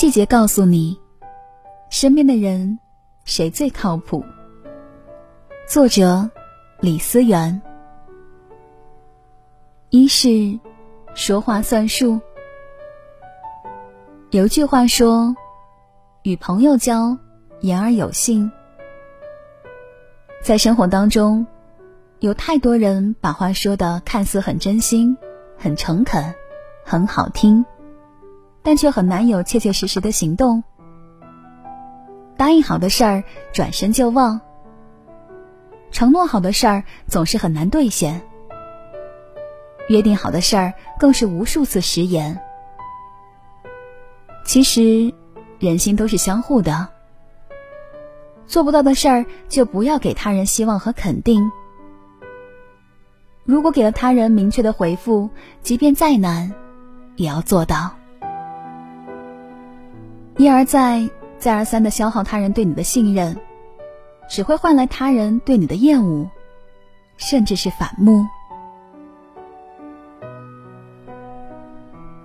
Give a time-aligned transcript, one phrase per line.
[0.00, 0.98] 细节告诉你，
[1.90, 2.78] 身边的人
[3.26, 4.24] 谁最靠谱。
[5.68, 6.30] 作者：
[6.80, 7.60] 李思源。
[9.90, 10.58] 一是
[11.14, 12.18] 说话算数。
[14.30, 15.36] 有句话说
[16.24, 17.18] ：“与朋友交，
[17.60, 18.50] 言而有信。”
[20.42, 21.46] 在生活当中，
[22.20, 25.14] 有太多人把话说的看似很真心、
[25.58, 26.34] 很诚恳、
[26.86, 27.62] 很好听。
[28.62, 30.62] 但却很难有切切实实的行动。
[32.36, 34.40] 答应好的事儿，转身就忘；
[35.90, 38.22] 承诺好的事儿，总是很难兑现。
[39.88, 42.40] 约定好的事儿，更是无数次食言。
[44.44, 45.12] 其实，
[45.58, 46.88] 人心都是相互的。
[48.46, 51.50] 做不到的事儿，就不要给他人希望和肯定。
[53.44, 55.28] 如果给了他人明确的回复，
[55.60, 56.54] 即便再难，
[57.16, 57.99] 也要做到。
[60.36, 63.36] 一而再、再而三的消耗他人对你的信任，
[64.28, 66.28] 只会换来他人对你的厌恶，
[67.16, 68.26] 甚至是反目。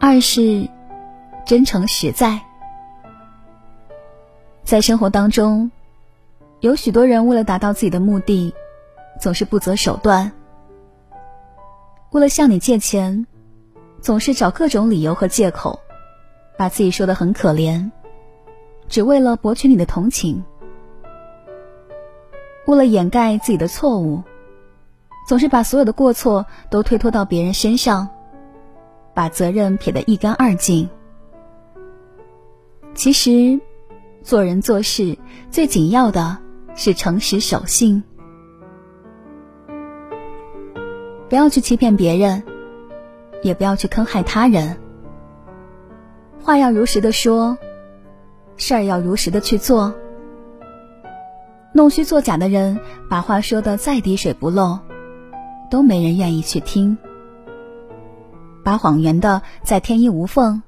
[0.00, 0.66] 二是
[1.44, 2.40] 真诚实在，
[4.64, 5.70] 在生活当中，
[6.60, 8.54] 有许多人为了达到自己的目的，
[9.20, 10.30] 总是不择手段；
[12.12, 13.26] 为了向你借钱，
[14.00, 15.78] 总是找各种理由和借口，
[16.58, 17.90] 把自己说的很可怜。
[18.88, 20.44] 只为了博取你的同情，
[22.66, 24.22] 为了掩盖自己的错误，
[25.28, 28.08] 总是把所有的过错都推脱到别人身上，
[29.14, 30.88] 把责任撇得一干二净。
[32.94, 33.60] 其实，
[34.22, 35.18] 做人做事
[35.50, 36.38] 最紧要的
[36.74, 38.02] 是诚实守信，
[41.28, 42.42] 不要去欺骗别人，
[43.42, 44.78] 也不要去坑害他人，
[46.42, 47.56] 话要如实的说。
[48.60, 49.94] 事儿要如实的去做，
[51.72, 54.80] 弄虚作假的人，把话说的再滴水不漏，
[55.70, 56.96] 都没人愿意去听；
[58.64, 60.60] 把谎言的再天衣无缝，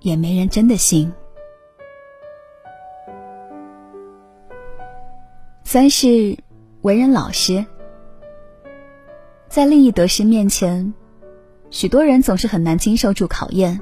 [0.00, 1.12] 也没人真的信。
[5.62, 6.36] 三是
[6.82, 7.64] 为人老实，
[9.46, 10.92] 在利益得失面前，
[11.70, 13.80] 许多人总是很难经受住考验。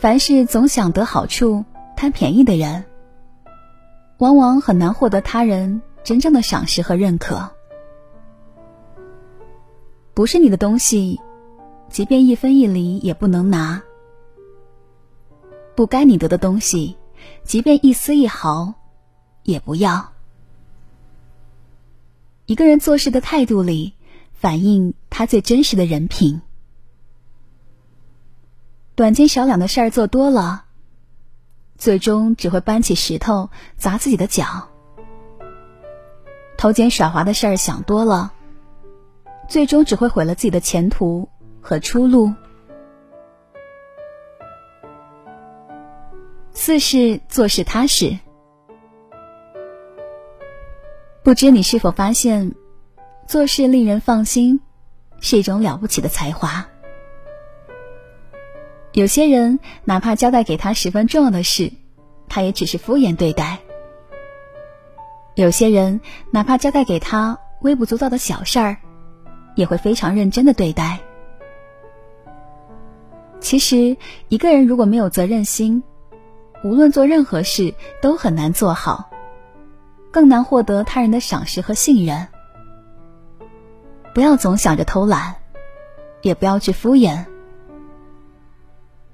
[0.00, 1.62] 凡是总想得好处、
[1.94, 2.86] 贪便宜的人，
[4.16, 7.50] 往往很难获得他人真正的赏识和认可。
[10.14, 11.20] 不是你的东西，
[11.90, 13.82] 即便一分一厘也不能拿；
[15.74, 16.96] 不该你得的东西，
[17.44, 18.72] 即便一丝一毫
[19.42, 20.12] 也不要。
[22.46, 23.92] 一个人做事的态度里，
[24.32, 26.40] 反映他最真实的人品。
[29.00, 30.66] 短斤少两的事儿做多了，
[31.78, 34.68] 最终只会搬起石头砸自己的脚；
[36.58, 38.30] 偷奸耍滑的事儿想多了，
[39.48, 41.30] 最终只会毁了自己的前途
[41.62, 42.30] 和出路。
[46.52, 48.18] 四是做事踏实。
[51.22, 52.54] 不知你是否发现，
[53.26, 54.60] 做事令人放心，
[55.20, 56.66] 是一种了不起的才华。
[58.92, 61.72] 有些人哪怕交代给他十分重要的事，
[62.28, 63.58] 他也只是敷衍对待；
[65.36, 66.00] 有些人
[66.32, 68.78] 哪怕交代给他微不足道的小事儿，
[69.54, 70.98] 也会非常认真的对待。
[73.40, 73.96] 其实，
[74.28, 75.82] 一个人如果没有责任心，
[76.64, 79.08] 无论做任何事都很难做好，
[80.10, 82.26] 更难获得他人的赏识和信任。
[84.12, 85.36] 不要总想着偷懒，
[86.22, 87.24] 也不要去敷衍。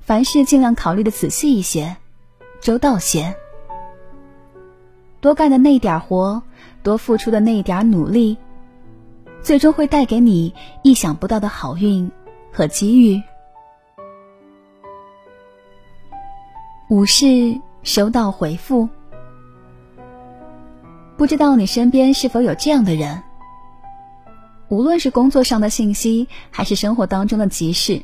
[0.06, 1.96] 凡事尽量考虑的仔细一些，
[2.60, 3.34] 周到些，
[5.20, 6.40] 多干的那点活，
[6.84, 8.36] 多付出的那点努力，
[9.42, 12.08] 最终会带给你意想不到的好运
[12.52, 13.20] 和机遇。
[16.88, 18.88] 五是收到回复，
[21.16, 23.20] 不知道你身边是否有这样的人？
[24.68, 28.00] 无论是工作上的信息，还是生活当中的急事。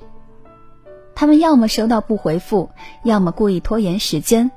[1.14, 2.70] 他们要么收到不回复，
[3.04, 4.50] 要么故意拖延时间。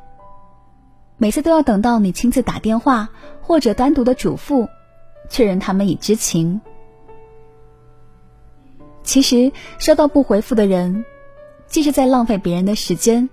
[1.18, 3.10] 每次都要等到你亲自打电话
[3.42, 4.68] 或者单独的嘱咐，
[5.30, 6.60] 确认他们已知情。
[9.04, 11.06] 其实收到不回复的人，
[11.68, 13.30] 既是在浪费别人的时间，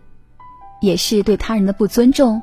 [0.80, 2.42] 也是对他人的不尊重，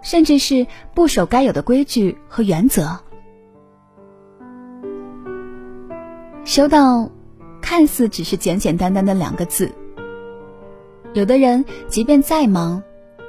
[0.00, 2.98] 甚至是不守该有的规矩和原则。
[6.44, 7.10] 收到。
[7.70, 9.70] 看似只是简简单单的两个字，
[11.14, 12.82] 有的人即便再忙，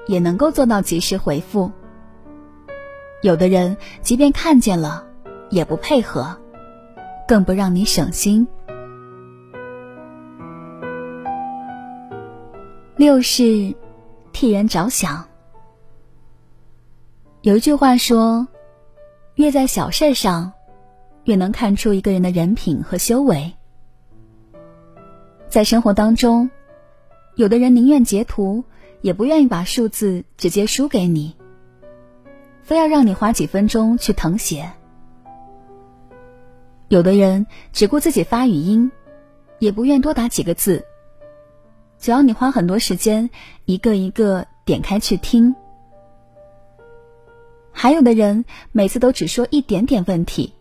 [0.07, 1.71] 也能够做到及时回复；
[3.21, 5.05] 有的人即便看见了，
[5.51, 6.35] 也不配合，
[7.27, 8.47] 更不让你省心。
[12.95, 13.75] 六是
[14.33, 15.23] 替人着想。
[17.43, 18.47] 有一句话说
[19.37, 20.51] ：“越在小事上，
[21.25, 23.53] 越能看出一个人的人品和修为。”
[25.51, 26.49] 在生活当中，
[27.35, 28.63] 有的人宁愿截图，
[29.01, 31.35] 也不愿意把数字直接输给你，
[32.63, 34.63] 非要让你花几分钟去誊写；
[36.87, 38.93] 有的人只顾自己发语音，
[39.59, 40.85] 也不愿多打几个字，
[41.99, 43.29] 只要你花很多时间
[43.65, 45.53] 一个一个点开去听；
[47.73, 50.53] 还有的人每次都只说一点点问题，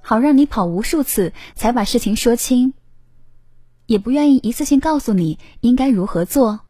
[0.00, 2.74] 好让你跑无数次才把事情说清。
[3.88, 6.60] 也不愿意一次性告诉你应该如何做。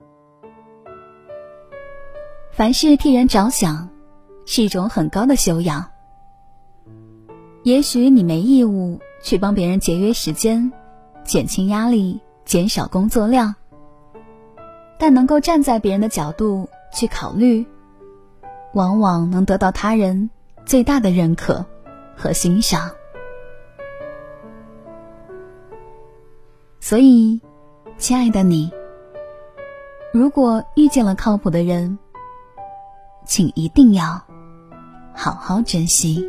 [2.53, 3.89] 凡事替人着想，
[4.47, 5.85] 是一种很高的修养。
[7.65, 10.73] 也许你没义务去帮别人节约时间、
[11.25, 13.57] 减轻压力、减少工作量，
[14.97, 17.67] 但能够站在别人的角度去考虑，
[18.75, 20.31] 往往能得到他人
[20.65, 21.67] 最大的认可
[22.17, 22.93] 和欣赏。
[26.81, 27.39] 所以，
[27.99, 28.71] 亲爱的你，
[30.13, 31.99] 如果遇见了靠谱的人，
[33.27, 34.21] 请一定要
[35.13, 36.27] 好好珍惜。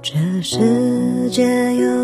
[0.00, 2.03] 这世界有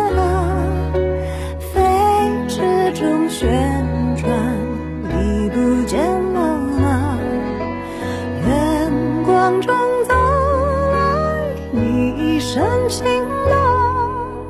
[12.51, 13.05] 你一身晴
[13.49, 14.45] 朗，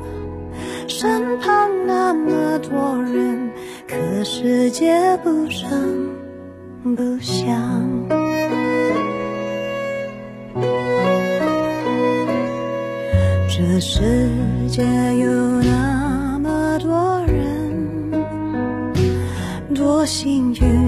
[0.88, 3.48] 身旁那么多人，
[3.86, 6.10] 可世界不声
[6.96, 7.46] 不响。
[13.48, 14.00] 这世
[14.68, 15.30] 界有
[15.62, 18.10] 那么多人，
[19.72, 20.81] 多幸运，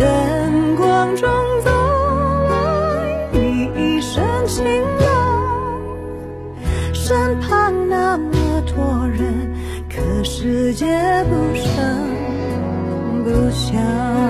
[0.00, 1.28] 灯光中
[1.62, 1.70] 走
[2.48, 4.64] 来，你一身晴
[4.98, 5.04] 朗，
[6.94, 9.52] 身旁那么多人，
[9.90, 10.86] 可世界
[11.28, 11.68] 不声
[13.24, 14.29] 不响。